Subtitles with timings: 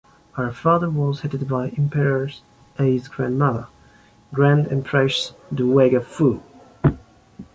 [0.31, 2.27] Her father was hated by Emperor
[2.79, 3.67] Ai's grandmother
[4.33, 6.41] Grand Empress Dowager Fu.